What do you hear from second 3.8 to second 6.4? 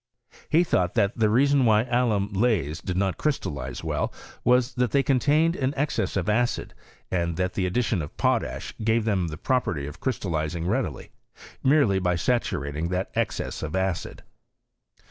well was, that they contained an excess of